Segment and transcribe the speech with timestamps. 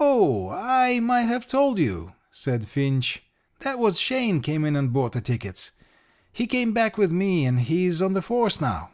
[0.00, 3.22] "Oh, I might have told you," said Finch.
[3.60, 5.70] "That was Shane came in and bought the tickets.
[6.32, 8.90] He came back with me, and he's on the force now."